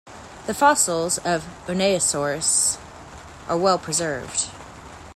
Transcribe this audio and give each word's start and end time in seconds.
The 0.47 0.55
fossils 0.55 1.19
of 1.19 1.45
"Unaysaurus" 1.67 2.79
are 3.47 3.55
well 3.55 3.77
preserved. 3.77 4.49